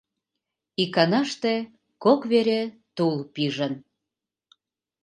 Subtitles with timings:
[0.83, 1.53] Иканаште
[2.03, 2.61] кок вере
[2.95, 3.73] тул пижын.